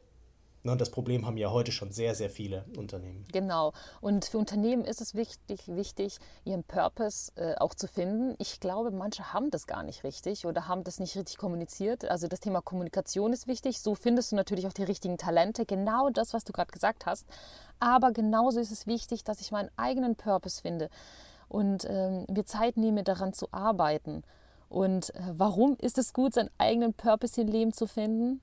[0.68, 3.24] Ne, und das Problem haben ja heute schon sehr, sehr viele Unternehmen.
[3.32, 3.72] Genau.
[4.02, 8.36] Und für Unternehmen ist es wichtig, wichtig ihren Purpose äh, auch zu finden.
[8.38, 12.04] Ich glaube, manche haben das gar nicht richtig oder haben das nicht richtig kommuniziert.
[12.04, 13.80] Also das Thema Kommunikation ist wichtig.
[13.80, 15.66] So findest du natürlich auch die richtigen Talente.
[15.66, 17.26] Genau das, was du gerade gesagt hast.
[17.80, 20.90] Aber genauso ist es wichtig, dass ich meinen eigenen Purpose finde
[21.48, 24.24] und ähm, mir Zeit nehme, daran zu arbeiten.
[24.70, 28.42] Und äh, warum ist es gut, seinen eigenen Purpose im Leben zu finden?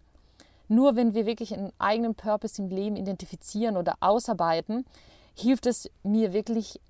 [0.69, 4.87] Nur wenn wir wirklich einen eigenen Purpose im Leben identifizieren oder ausarbeiten,
[5.37, 6.81] hilft es mir wirklich,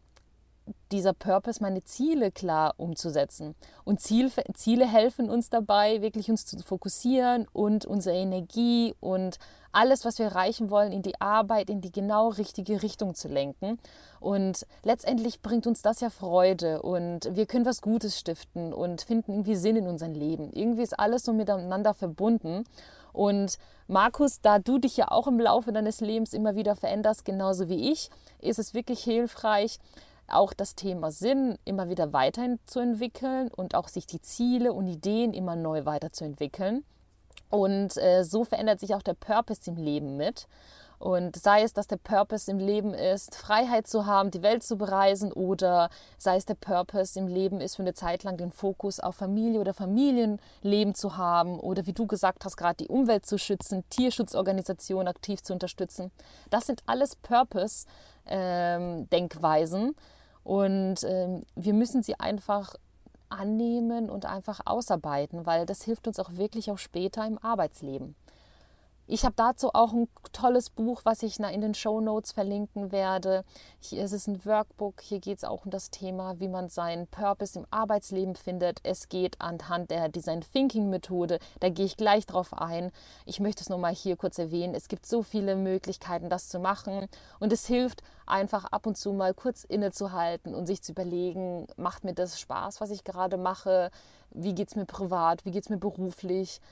[0.92, 3.55] dieser Purpose, meine Ziele klar umzusetzen.
[3.85, 9.38] Und Ziel, Ziele helfen uns dabei, wirklich uns zu fokussieren und unsere Energie und
[9.72, 13.79] alles, was wir erreichen wollen, in die Arbeit, in die genau richtige Richtung zu lenken.
[14.20, 19.33] Und letztendlich bringt uns das ja Freude und wir können was Gutes stiften und finden
[19.33, 20.53] irgendwie Sinn in unserem Leben.
[20.53, 22.64] Irgendwie ist alles so miteinander verbunden.
[23.12, 27.68] Und Markus, da du dich ja auch im Laufe deines Lebens immer wieder veränderst, genauso
[27.68, 29.79] wie ich, ist es wirklich hilfreich,
[30.29, 35.57] auch das Thema Sinn immer wieder weiterzuentwickeln und auch sich die Ziele und Ideen immer
[35.57, 36.85] neu weiterzuentwickeln.
[37.51, 40.47] Und äh, so verändert sich auch der Purpose im Leben mit.
[40.99, 44.79] Und sei es, dass der Purpose im Leben ist, Freiheit zu haben, die Welt zu
[44.79, 49.01] bereisen, oder sei es der Purpose im Leben ist, für eine Zeit lang den Fokus
[49.01, 53.39] auf Familie oder Familienleben zu haben, oder wie du gesagt hast, gerade die Umwelt zu
[53.39, 56.11] schützen, Tierschutzorganisationen aktiv zu unterstützen.
[56.49, 59.83] Das sind alles Purpose-Denkweisen.
[59.83, 59.95] Ähm,
[60.44, 62.74] und ähm, wir müssen sie einfach
[63.30, 68.14] annehmen und einfach ausarbeiten, weil das hilft uns auch wirklich auch später im Arbeitsleben.
[69.07, 73.45] Ich habe dazu auch ein tolles Buch, was ich in den Show Notes verlinken werde.
[73.79, 75.03] Hier ist es ein Workbook.
[75.03, 78.81] Hier geht es auch um das Thema, wie man seinen Purpose im Arbeitsleben findet.
[78.83, 81.38] Es geht anhand der Design Thinking Methode.
[81.61, 82.93] Da gehe ich gleich drauf ein.
[83.27, 84.75] Ich möchte es nur mal hier kurz erwähnen.
[84.75, 87.07] Es gibt so viele Möglichkeiten, das zu machen.
[87.40, 92.05] Und es hilft einfach ab und zu mal kurz innezuhalten und sich zu überlegen, macht
[92.05, 93.90] mir das Spaß, was ich gerade mache?
[94.31, 95.45] Wie geht es mir privat?
[95.45, 96.62] Wie geht es mir beruflich?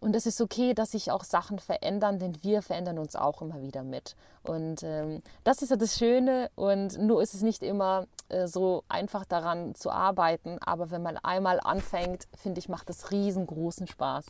[0.00, 3.60] Und es ist okay, dass sich auch Sachen verändern, denn wir verändern uns auch immer
[3.60, 4.16] wieder mit.
[4.42, 6.50] Und ähm, das ist ja das Schöne.
[6.54, 10.58] Und nur ist es nicht immer äh, so einfach daran zu arbeiten.
[10.60, 14.24] Aber wenn man einmal anfängt, finde ich, macht das riesengroßen Spaß.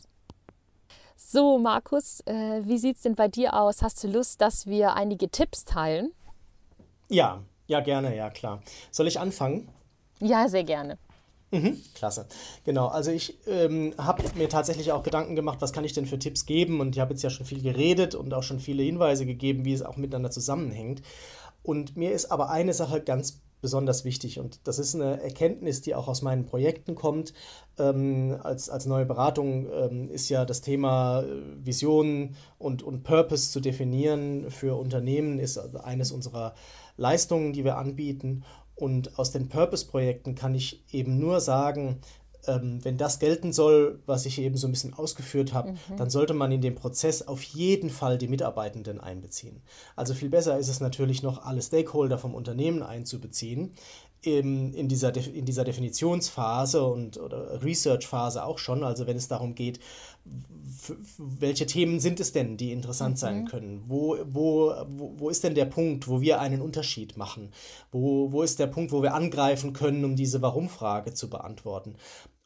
[1.15, 3.81] So, Markus, äh, wie sieht es denn bei dir aus?
[3.81, 6.11] Hast du Lust, dass wir einige Tipps teilen?
[7.07, 8.61] Ja, ja, gerne, ja, klar.
[8.91, 9.69] Soll ich anfangen?
[10.19, 10.97] Ja, sehr gerne.
[11.51, 12.27] Mhm, klasse.
[12.63, 16.17] Genau, also ich ähm, habe mir tatsächlich auch Gedanken gemacht, was kann ich denn für
[16.17, 19.25] Tipps geben und ich habe jetzt ja schon viel geredet und auch schon viele Hinweise
[19.25, 21.01] gegeben, wie es auch miteinander zusammenhängt.
[21.61, 25.93] Und mir ist aber eine Sache ganz besonders wichtig und das ist eine Erkenntnis, die
[25.93, 27.33] auch aus meinen Projekten kommt.
[27.77, 31.25] Ähm, als, als neue Beratung ähm, ist ja das Thema äh,
[31.63, 36.55] Vision und, und Purpose zu definieren für Unternehmen, ist also eines unserer
[36.97, 38.43] Leistungen, die wir anbieten.
[38.81, 41.99] Und aus den Purpose-Projekten kann ich eben nur sagen,
[42.47, 45.97] ähm, wenn das gelten soll, was ich eben so ein bisschen ausgeführt habe, mhm.
[45.97, 49.61] dann sollte man in den Prozess auf jeden Fall die Mitarbeitenden einbeziehen.
[49.95, 53.73] Also viel besser ist es natürlich noch, alle Stakeholder vom Unternehmen einzubeziehen.
[54.23, 59.55] In, in, dieser, in dieser Definitionsphase und oder Research-Phase auch schon, also wenn es darum
[59.55, 59.79] geht,
[61.17, 63.19] welche Themen sind es denn, die interessant mhm.
[63.19, 63.83] sein können?
[63.87, 67.51] Wo, wo, wo, wo ist denn der Punkt, wo wir einen Unterschied machen?
[67.91, 71.95] Wo, wo ist der Punkt, wo wir angreifen können, um diese Warum-Frage zu beantworten?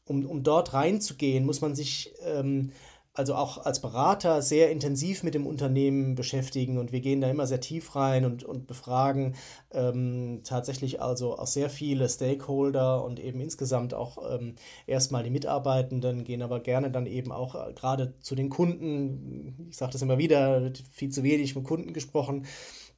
[0.07, 2.71] Um, um dort reinzugehen, muss man sich ähm,
[3.15, 7.47] also auch als Berater sehr intensiv mit dem Unternehmen beschäftigen und wir gehen da immer
[7.47, 9.35] sehr tief rein und, und befragen
[9.71, 16.25] ähm, tatsächlich also auch sehr viele Stakeholder und eben insgesamt auch ähm, erstmal die Mitarbeitenden,
[16.25, 20.17] gehen aber gerne dann eben auch äh, gerade zu den Kunden, ich sage das immer
[20.17, 22.45] wieder, viel zu wenig mit Kunden gesprochen,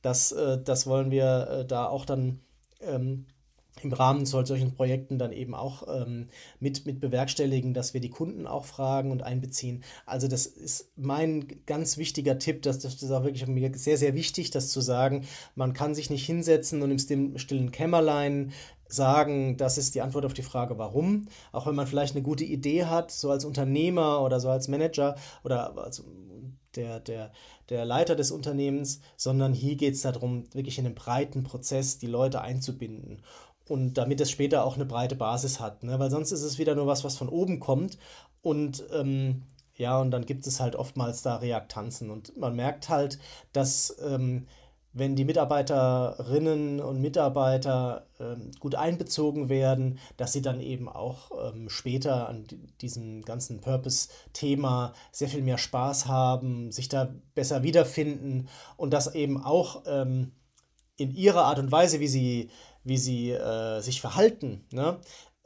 [0.01, 2.39] das, äh, das wollen wir äh, da auch dann
[2.81, 3.25] ähm,
[3.83, 8.47] im Rahmen solchen Projekten dann eben auch ähm, mit, mit bewerkstelligen, dass wir die Kunden
[8.47, 9.83] auch fragen und einbeziehen.
[10.05, 14.15] Also das ist mein ganz wichtiger Tipp, dass das ist auch wirklich mir sehr, sehr
[14.15, 15.25] wichtig, das zu sagen.
[15.55, 18.53] Man kann sich nicht hinsetzen und im stillen Kämmerlein
[18.87, 21.27] sagen, das ist die Antwort auf die Frage, warum.
[21.51, 25.15] Auch wenn man vielleicht eine gute Idee hat, so als Unternehmer oder so als Manager
[25.43, 26.03] oder als
[26.75, 27.31] der, der,
[27.69, 32.07] der Leiter des Unternehmens, sondern hier geht es darum, wirklich in einem breiten Prozess die
[32.07, 33.21] Leute einzubinden
[33.69, 35.83] und damit es später auch eine breite Basis hat.
[35.83, 35.99] Ne?
[35.99, 37.97] Weil sonst ist es wieder nur was, was von oben kommt
[38.41, 39.43] und ähm,
[39.75, 43.19] ja, und dann gibt es halt oftmals da Reaktanzen und man merkt halt,
[43.53, 44.47] dass ähm,
[44.97, 51.69] wenn die Mitarbeiterinnen und Mitarbeiter ähm, gut einbezogen werden, dass sie dann eben auch ähm,
[51.69, 52.45] später an
[52.81, 59.43] diesem ganzen Purpose-Thema sehr viel mehr Spaß haben, sich da besser wiederfinden und das eben
[59.43, 60.31] auch ähm,
[60.95, 62.49] in ihrer Art und Weise, wie sie
[62.87, 64.99] wie sie äh, sich verhalten, ne,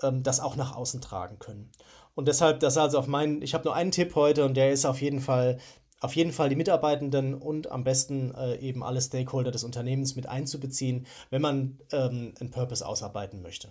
[0.03, 1.71] ähm, das auch nach außen tragen können.
[2.13, 4.85] Und deshalb, das also auf meinen, ich habe nur einen Tipp heute und der ist
[4.85, 5.57] auf jeden Fall,
[6.01, 10.27] auf jeden Fall die Mitarbeitenden und am besten äh, eben alle Stakeholder des Unternehmens mit
[10.27, 13.69] einzubeziehen, wenn man ähm, einen Purpose ausarbeiten möchte.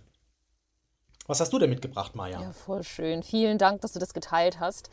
[1.26, 2.40] Was hast du denn mitgebracht, Maja?
[2.40, 3.22] Ja, voll schön.
[3.22, 4.90] Vielen Dank, dass du das geteilt hast.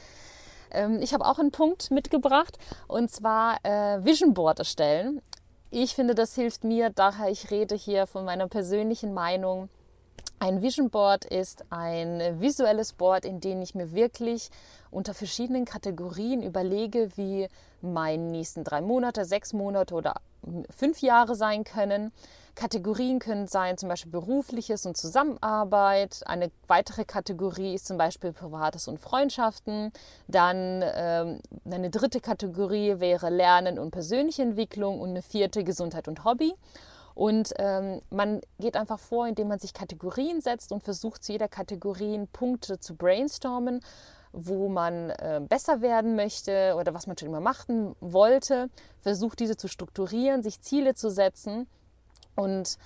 [0.72, 5.22] Ähm, ich habe auch einen Punkt mitgebracht und zwar äh, Vision Board erstellen
[5.70, 9.70] ich finde, das hilft mir, daher ich rede hier von meiner persönlichen Meinung.
[10.40, 14.50] Ein Vision Board ist ein visuelles Board, in dem ich mir wirklich
[14.92, 17.48] unter verschiedenen Kategorien überlege, wie
[17.82, 20.16] meine nächsten drei Monate, sechs Monate oder
[20.70, 22.12] fünf Jahre sein können.
[22.58, 26.24] Kategorien können sein zum Beispiel berufliches und Zusammenarbeit.
[26.26, 29.94] Eine weitere Kategorie ist zum Beispiel Privates und Freundschaften.
[30.28, 31.40] Dann ähm,
[31.70, 36.56] eine dritte Kategorie wäre Lernen und persönliche Entwicklung und eine vierte Gesundheit und Hobby.
[37.14, 41.48] Und ähm, man geht einfach vor, indem man sich Kategorien setzt und versucht zu jeder
[41.48, 43.82] Kategorie Punkte zu brainstormen,
[44.32, 48.72] wo man äh, besser werden möchte oder was man schon immer machen wollte.
[49.00, 51.68] Versucht diese zu strukturieren, sich Ziele zu setzen
[52.38, 52.78] und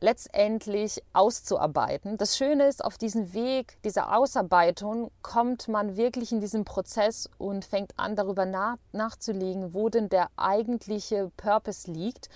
[0.00, 2.16] letztendlich auszuarbeiten.
[2.16, 7.64] Das Schöne ist, auf diesem Weg dieser Ausarbeitung kommt man wirklich in diesen Prozess und
[7.64, 12.28] fängt an, darüber nach, nachzulegen, wo denn der eigentliche Purpose liegt.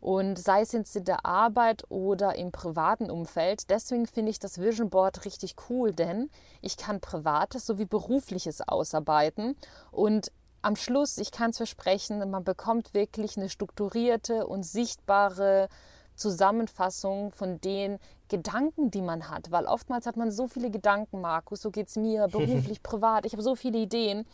[0.00, 3.70] Und sei es jetzt in der Arbeit oder im privaten Umfeld.
[3.70, 6.28] Deswegen finde ich das Vision Board richtig cool, denn
[6.60, 9.54] ich kann privates sowie berufliches ausarbeiten.
[9.92, 15.68] Und am Schluss, ich kann es versprechen, man bekommt wirklich eine strukturierte und sichtbare
[16.14, 17.98] Zusammenfassung von den
[18.28, 19.50] Gedanken, die man hat.
[19.50, 23.32] Weil oftmals hat man so viele Gedanken, Markus, so geht es mir, beruflich, privat, ich
[23.32, 24.24] habe so viele Ideen.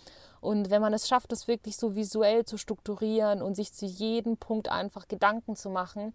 [0.40, 4.36] Und wenn man es schafft, das wirklich so visuell zu strukturieren und sich zu jedem
[4.36, 6.14] Punkt einfach Gedanken zu machen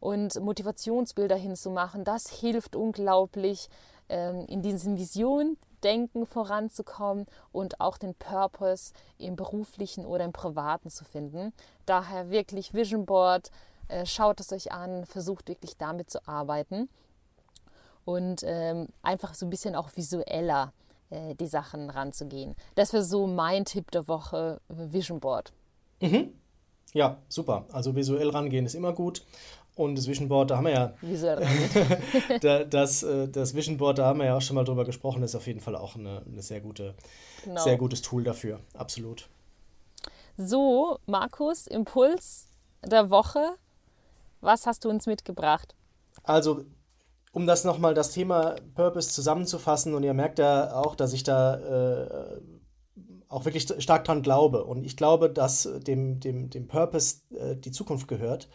[0.00, 3.68] und Motivationsbilder hinzumachen, das hilft unglaublich,
[4.08, 10.90] ähm, in diesen Visionen, Denken voranzukommen und auch den Purpose im beruflichen oder im privaten
[10.90, 11.52] zu finden.
[11.86, 13.50] Daher wirklich Vision Board,
[13.88, 16.88] äh, schaut es euch an, versucht wirklich damit zu arbeiten
[18.04, 20.72] und ähm, einfach so ein bisschen auch visueller
[21.10, 22.54] äh, die Sachen ranzugehen.
[22.74, 25.52] Das wäre so mein Tipp der Woche, Vision Board.
[26.00, 26.32] Mhm.
[26.94, 27.66] Ja, super.
[27.70, 29.22] Also visuell rangehen ist immer gut.
[29.78, 30.92] Und das Vision Board, da haben wir ja.
[32.64, 35.36] Das, äh, das Vision Board, da haben wir ja auch schon mal drüber gesprochen, ist
[35.36, 36.96] auf jeden Fall auch eine, eine sehr gute,
[37.44, 37.62] genau.
[37.62, 38.58] sehr gutes Tool dafür.
[38.74, 39.28] Absolut.
[40.36, 42.48] So, Markus, Impuls
[42.84, 43.52] der Woche.
[44.40, 45.76] Was hast du uns mitgebracht?
[46.24, 46.64] Also,
[47.30, 51.54] um das nochmal das Thema Purpose zusammenzufassen, und ihr merkt ja auch, dass ich da
[51.54, 52.40] äh,
[53.28, 54.64] auch wirklich stark dran glaube.
[54.64, 58.48] Und ich glaube, dass dem, dem, dem Purpose äh, die Zukunft gehört.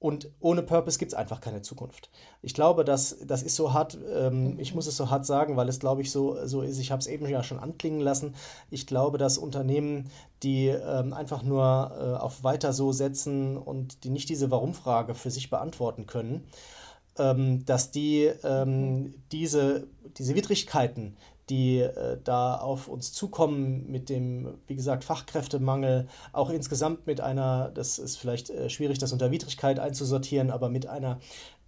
[0.00, 2.08] Und ohne Purpose gibt es einfach keine Zukunft.
[2.40, 5.68] Ich glaube, dass das ist so hart, ähm, ich muss es so hart sagen, weil
[5.68, 6.78] es, glaube ich, so, so ist.
[6.78, 8.36] Ich habe es eben ja schon anklingen lassen.
[8.70, 10.10] Ich glaube, dass Unternehmen,
[10.44, 11.64] die ähm, einfach nur
[11.98, 16.44] äh, auf weiter so setzen und die nicht diese Warum-Frage für sich beantworten können,
[17.18, 21.16] ähm, dass die ähm, diese, diese Widrigkeiten,
[21.50, 27.70] die äh, da auf uns zukommen mit dem, wie gesagt, Fachkräftemangel, auch insgesamt mit einer,
[27.70, 31.18] das ist vielleicht äh, schwierig, das unter Widrigkeit einzusortieren, aber mit einer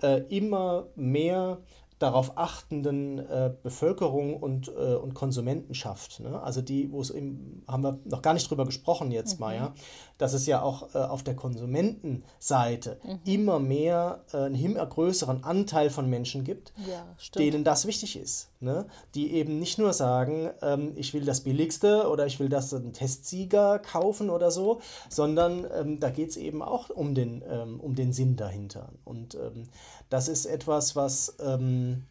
[0.03, 1.59] äh, immer mehr
[2.01, 6.21] darauf achtenden äh, Bevölkerung und, äh, und Konsumentenschaft.
[6.21, 6.43] Ne?
[6.43, 9.41] Also die, wo es eben, haben wir noch gar nicht drüber gesprochen jetzt mhm.
[9.41, 9.75] mal, ja,
[10.17, 13.21] dass es ja auch äh, auf der Konsumentenseite mhm.
[13.27, 17.05] immer mehr, äh, einen immer größeren Anteil von Menschen gibt, ja,
[17.37, 18.49] denen das wichtig ist.
[18.61, 18.87] Ne?
[19.15, 22.95] Die eben nicht nur sagen, ähm, ich will das Billigste oder ich will das einen
[22.95, 27.95] Testsieger kaufen oder so, sondern ähm, da geht es eben auch um den, ähm, um
[27.95, 28.89] den Sinn dahinter.
[29.05, 29.69] Und ähm,
[30.11, 32.05] das ist etwas, was, ähm,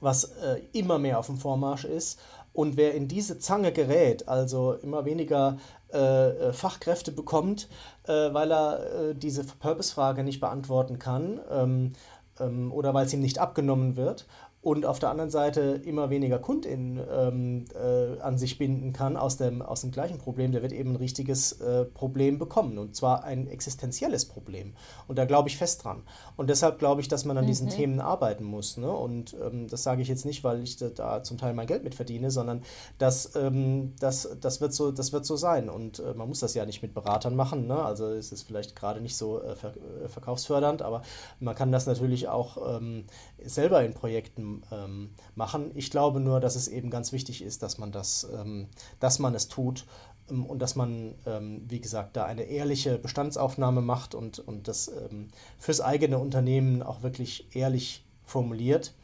[0.00, 2.18] was äh, immer mehr auf dem Vormarsch ist.
[2.52, 5.58] Und wer in diese Zange gerät, also immer weniger
[5.92, 5.98] äh,
[6.48, 7.68] äh Fachkräfte bekommt,
[8.08, 11.92] äh, weil er äh, diese Purpose-Frage nicht beantworten kann ähm,
[12.40, 14.26] ähm, oder weil es ihm nicht abgenommen wird
[14.62, 19.38] und auf der anderen Seite immer weniger KundInnen ähm, äh, an sich binden kann aus
[19.38, 23.24] dem, aus dem gleichen Problem, der wird eben ein richtiges äh, Problem bekommen und zwar
[23.24, 24.74] ein existenzielles Problem.
[25.08, 26.02] Und da glaube ich fest dran.
[26.36, 27.70] Und deshalb glaube ich, dass man an diesen mhm.
[27.70, 28.76] Themen arbeiten muss.
[28.76, 28.90] Ne?
[28.90, 31.94] Und ähm, das sage ich jetzt nicht, weil ich da, zum Teil mein Geld mit
[31.94, 32.62] verdiene, sondern
[32.98, 35.70] das, ähm, das, das, wird, so, das wird so sein.
[35.70, 37.66] Und äh, man muss das ja nicht mit Beratern machen.
[37.66, 37.82] Ne?
[37.82, 41.00] Also es ist vielleicht gerade nicht so äh, äh, verkaufsfördernd, aber
[41.38, 43.04] man kann das natürlich auch ähm,
[43.42, 45.70] selber in Projekten ähm, machen.
[45.74, 49.34] Ich glaube nur, dass es eben ganz wichtig ist, dass man das, ähm, dass man
[49.34, 49.86] es tut
[50.30, 54.90] ähm, und dass man, ähm, wie gesagt, da eine ehrliche Bestandsaufnahme macht und, und das
[55.58, 58.94] fürs eigene Unternehmen auch wirklich ehrlich formuliert.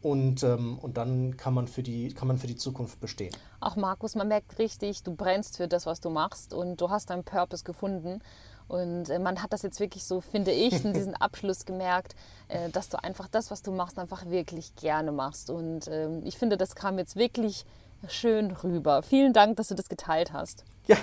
[0.00, 3.34] Und, ähm, und dann kann man, für die, kann man für die Zukunft bestehen.
[3.58, 7.10] Auch Markus, man merkt richtig, du brennst für das, was du machst und du hast
[7.10, 8.20] deinen Purpose gefunden.
[8.68, 12.14] Und äh, man hat das jetzt wirklich so, finde ich, in diesem Abschluss gemerkt,
[12.48, 15.50] äh, dass du einfach das, was du machst, einfach wirklich gerne machst.
[15.50, 17.64] Und ähm, ich finde, das kam jetzt wirklich
[18.06, 19.02] schön rüber.
[19.02, 20.64] Vielen Dank, dass du das geteilt hast.
[20.86, 20.96] Ja,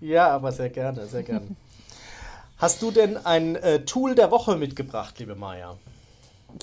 [0.00, 1.46] ja, aber sehr gerne, sehr gerne.
[2.58, 5.76] Hast du denn ein äh, Tool der Woche mitgebracht, liebe Maja?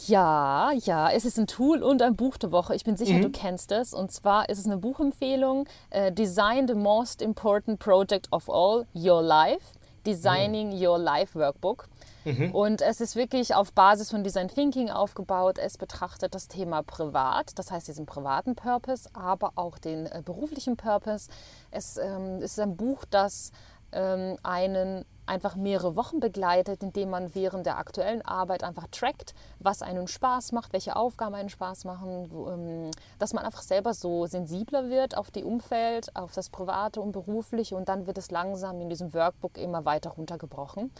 [0.06, 2.76] Ja, ja, es ist ein Tool und ein Buch der Woche.
[2.76, 3.24] Ich bin sicher, mhm.
[3.24, 3.94] du kennst es.
[3.94, 9.22] Und zwar ist es eine Buchempfehlung: äh, Design the most important project of all, your
[9.22, 9.79] life.
[10.06, 11.88] Designing Your Life Workbook.
[12.26, 12.54] Mhm.
[12.54, 15.58] Und es ist wirklich auf Basis von Design Thinking aufgebaut.
[15.58, 20.78] Es betrachtet das Thema privat, das heißt diesen privaten Purpose, aber auch den äh, beruflichen
[20.78, 21.30] Purpose.
[21.72, 23.52] Es ähm, ist ein Buch, das
[23.92, 29.82] ähm, einen einfach mehrere Wochen begleitet, indem man während der aktuellen Arbeit einfach trackt, was
[29.82, 34.90] einen Spaß macht, welche Aufgaben einen Spaß machen, ähm, dass man einfach selber so sensibler
[34.90, 38.90] wird auf die Umfeld, auf das Private und Berufliche und dann wird es langsam in
[38.90, 40.92] diesem Workbook immer weiter runtergebrochen.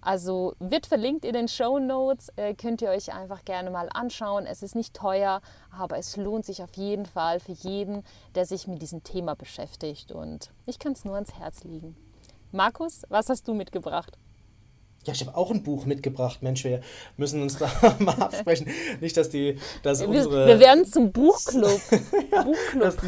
[0.00, 4.44] Also wird verlinkt in den Show Notes, äh, könnt ihr euch einfach gerne mal anschauen.
[4.44, 8.66] Es ist nicht teuer, aber es lohnt sich auf jeden Fall für jeden, der sich
[8.66, 11.96] mit diesem Thema beschäftigt und ich kann es nur ans Herz legen.
[12.54, 14.16] Markus, was hast du mitgebracht?
[15.04, 16.40] Ja, ich habe auch ein Buch mitgebracht.
[16.40, 16.80] Mensch, wir
[17.16, 18.68] müssen uns da mal absprechen.
[19.00, 20.46] Nicht, dass die, dass wir, unsere.
[20.46, 21.80] Wir werden zum Buchclub.
[22.32, 22.82] ja, Buchclub.
[22.82, 23.06] Dass die,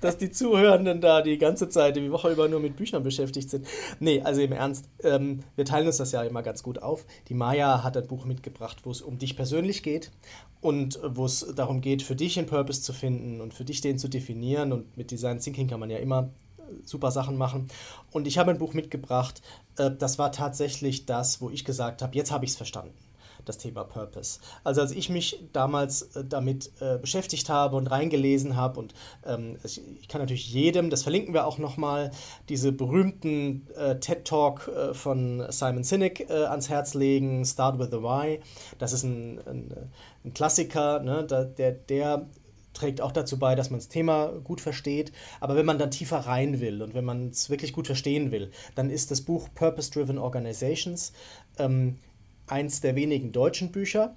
[0.00, 3.66] dass die, Zuhörenden da die ganze Zeit, die Woche über nur mit Büchern beschäftigt sind.
[4.00, 7.04] Nee, also im Ernst, ähm, wir teilen uns das ja immer ganz gut auf.
[7.28, 10.10] Die Maya hat ein Buch mitgebracht, wo es um dich persönlich geht
[10.62, 13.98] und wo es darum geht, für dich einen Purpose zu finden und für dich den
[13.98, 14.72] zu definieren.
[14.72, 16.30] Und mit Design Thinking kann man ja immer
[16.84, 17.68] super Sachen machen.
[18.12, 19.42] Und ich habe ein Buch mitgebracht,
[19.78, 22.94] äh, das war tatsächlich das, wo ich gesagt habe, jetzt habe ich es verstanden
[23.44, 24.40] das Thema Purpose.
[24.64, 28.92] Also als ich mich damals äh, damit äh, beschäftigt habe und reingelesen habe und
[29.24, 32.10] ähm, ich, kann natürlich jedem, das verlinken wir auch nochmal,
[32.48, 33.66] diese berühmten
[34.00, 38.40] TED Talk von Simon Sinek ans Herz legen, Start with the Why.
[38.78, 39.90] Das ist ein, ein,
[40.24, 42.26] ein Klassiker, ne, der, der
[42.76, 45.12] trägt auch dazu bei, dass man das Thema gut versteht.
[45.40, 48.50] Aber wenn man dann tiefer rein will und wenn man es wirklich gut verstehen will,
[48.74, 51.12] dann ist das Buch Purpose Driven Organizations
[51.58, 51.98] ähm,
[52.46, 54.14] eins der wenigen deutschen Bücher,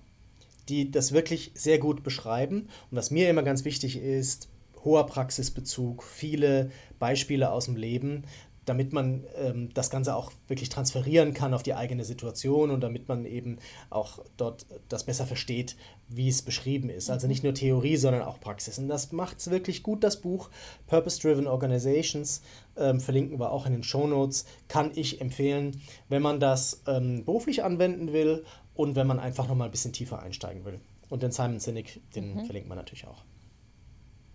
[0.68, 2.68] die das wirklich sehr gut beschreiben.
[2.92, 4.50] Und was mir immer ganz wichtig ist,
[4.84, 8.24] hoher Praxisbezug, viele Beispiele aus dem Leben,
[8.70, 13.08] damit man ähm, das Ganze auch wirklich transferieren kann auf die eigene Situation und damit
[13.08, 13.58] man eben
[13.90, 15.76] auch dort das besser versteht,
[16.08, 17.10] wie es beschrieben ist.
[17.10, 18.78] Also nicht nur Theorie, sondern auch Praxis.
[18.78, 20.52] Und das macht es wirklich gut, das Buch
[20.86, 22.44] Purpose Driven Organizations,
[22.78, 27.26] ähm, verlinken wir auch in den Show Notes, kann ich empfehlen, wenn man das ähm,
[27.26, 30.80] beruflich anwenden will und wenn man einfach nochmal ein bisschen tiefer einsteigen will.
[31.10, 32.46] Und den Simon Sinek, den mhm.
[32.46, 33.24] verlinkt man natürlich auch.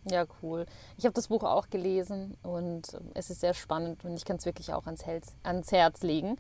[0.05, 0.67] Ja, cool.
[0.97, 4.37] Ich habe das Buch auch gelesen und ähm, es ist sehr spannend und ich kann
[4.37, 6.37] es wirklich auch ans Herz, ans Herz legen.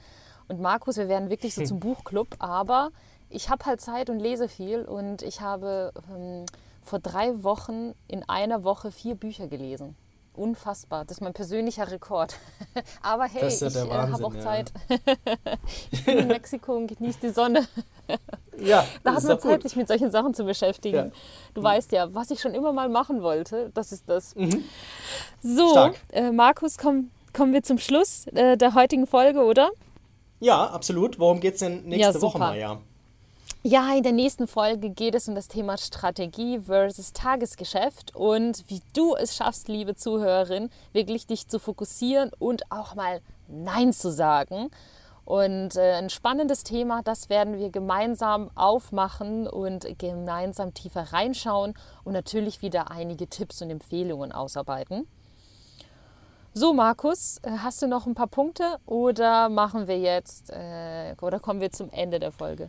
[0.48, 2.90] Und Markus, wir werden wirklich so zum Buchclub, aber
[3.30, 6.44] ich habe halt Zeit und lese viel und ich habe ähm,
[6.82, 9.96] vor drei Wochen in einer Woche vier Bücher gelesen.
[10.36, 12.36] Unfassbar, das ist mein persönlicher Rekord.
[13.02, 14.40] Aber hey, ja ich äh, habe auch ja.
[14.40, 14.72] Zeit.
[15.92, 17.68] ich bin in Mexiko und genieße die Sonne.
[18.58, 19.62] ja, da hat man Zeit, gut.
[19.62, 20.96] sich mit solchen Sachen zu beschäftigen.
[20.96, 21.10] Ja.
[21.54, 21.64] Du mhm.
[21.64, 24.34] weißt ja, was ich schon immer mal machen wollte, das ist das.
[24.34, 24.64] Mhm.
[25.40, 29.70] So, äh, Markus, komm, kommen wir zum Schluss äh, der heutigen Folge, oder?
[30.40, 31.20] Ja, absolut.
[31.20, 32.80] Worum geht es denn nächste Woche, Maja?
[33.66, 38.82] Ja, in der nächsten Folge geht es um das Thema Strategie versus Tagesgeschäft und wie
[38.92, 44.68] du es schaffst, liebe Zuhörerin, wirklich dich zu fokussieren und auch mal Nein zu sagen.
[45.24, 51.72] Und äh, ein spannendes Thema, das werden wir gemeinsam aufmachen und gemeinsam tiefer reinschauen
[52.04, 55.08] und natürlich wieder einige Tipps und Empfehlungen ausarbeiten.
[56.52, 61.40] So, Markus, äh, hast du noch ein paar Punkte oder machen wir jetzt äh, oder
[61.40, 62.68] kommen wir zum Ende der Folge?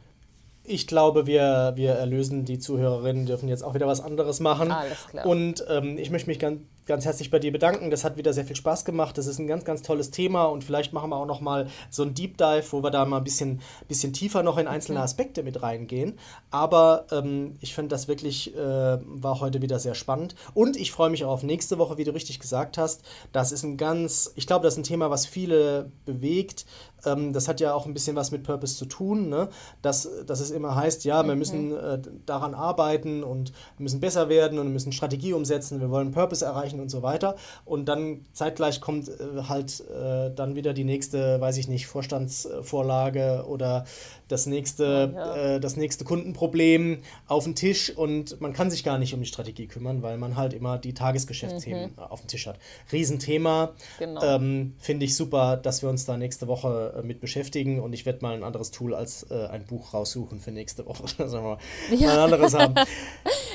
[0.67, 4.71] Ich glaube, wir, wir erlösen die Zuhörerinnen, dürfen jetzt auch wieder was anderes machen.
[4.71, 5.25] Alles klar.
[5.25, 7.89] Und ähm, ich möchte mich ganz, ganz herzlich bei dir bedanken.
[7.89, 9.17] Das hat wieder sehr viel Spaß gemacht.
[9.17, 12.03] Das ist ein ganz, ganz tolles Thema und vielleicht machen wir auch noch mal so
[12.03, 15.05] ein Deep Dive, wo wir da mal ein bisschen, bisschen tiefer noch in einzelne mhm.
[15.05, 16.17] Aspekte mit reingehen.
[16.51, 20.35] Aber ähm, ich finde das wirklich, äh, war heute wieder sehr spannend.
[20.53, 23.03] Und ich freue mich auch auf nächste Woche, wie du richtig gesagt hast.
[23.31, 26.65] Das ist ein ganz, ich glaube, das ist ein Thema, was viele bewegt,
[27.05, 29.49] ähm, das hat ja auch ein bisschen was mit Purpose zu tun, ne?
[29.81, 31.39] dass, dass es immer heißt, ja, wir mhm.
[31.39, 36.11] müssen äh, daran arbeiten und wir müssen besser werden und müssen Strategie umsetzen, wir wollen
[36.11, 37.35] Purpose erreichen und so weiter.
[37.65, 43.45] Und dann zeitgleich kommt äh, halt äh, dann wieder die nächste, weiß ich nicht, Vorstandsvorlage
[43.47, 43.85] oder
[44.27, 45.35] das nächste, ja.
[45.35, 49.27] äh, das nächste Kundenproblem auf den Tisch und man kann sich gar nicht um die
[49.27, 51.99] Strategie kümmern, weil man halt immer die Tagesgeschäftsthemen mhm.
[51.99, 52.57] auf dem Tisch hat.
[52.91, 53.73] Riesenthema.
[53.99, 54.23] Genau.
[54.23, 58.05] Ähm, Finde ich super, dass wir uns da nächste Woche äh, mit beschäftigen und ich
[58.05, 61.03] werde mal ein anderes Tool als äh, ein Buch raussuchen für nächste Woche.
[61.17, 61.57] Sagen wir mal,
[61.95, 62.13] ja.
[62.13, 62.75] ein anderes haben.
[62.75, 62.85] ja,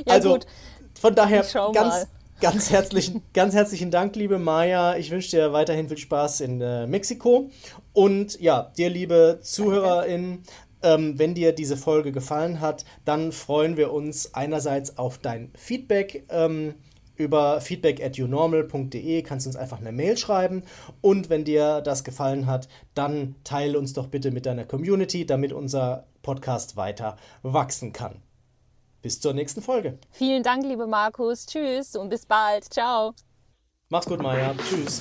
[0.07, 0.47] also gut.
[0.95, 1.75] von daher ganz.
[1.75, 2.07] Mal.
[2.41, 4.97] Ganz herzlichen, ganz herzlichen Dank, liebe Maya.
[4.97, 7.51] Ich wünsche dir weiterhin viel Spaß in äh, Mexiko.
[7.93, 10.43] Und ja, dir, liebe ZuhörerInnen,
[10.83, 16.25] ähm, wenn dir diese Folge gefallen hat, dann freuen wir uns einerseits auf dein Feedback.
[16.31, 16.77] Ähm,
[17.17, 20.63] über feedback at unormal.de kannst du uns einfach eine Mail schreiben.
[21.03, 25.53] Und wenn dir das gefallen hat, dann teile uns doch bitte mit deiner Community, damit
[25.53, 28.23] unser Podcast weiter wachsen kann.
[29.03, 29.99] Bis zur nächsten Folge.
[30.11, 31.47] Vielen Dank, liebe Markus.
[31.47, 32.73] Tschüss und bis bald.
[32.73, 33.15] Ciao.
[33.89, 34.55] Mach's gut, Maja.
[34.69, 35.01] Tschüss.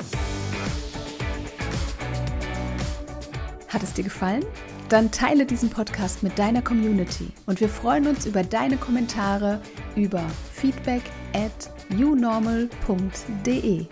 [3.68, 4.46] Hat es dir gefallen?
[4.90, 9.62] Dann teile diesen Podcast mit deiner Community und wir freuen uns über deine Kommentare
[9.96, 13.86] über feedback at unormal.de.